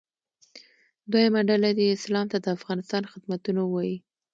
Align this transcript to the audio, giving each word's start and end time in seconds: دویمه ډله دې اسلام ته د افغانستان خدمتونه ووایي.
دویمه 1.11 1.41
ډله 1.49 1.69
دې 1.77 1.85
اسلام 1.97 2.25
ته 2.31 2.37
د 2.41 2.47
افغانستان 2.57 3.03
خدمتونه 3.11 3.59
ووایي. 3.63 3.97